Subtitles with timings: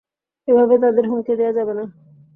[0.47, 1.83] এভাবে তাদের হুমকি দেয়া যাবে না।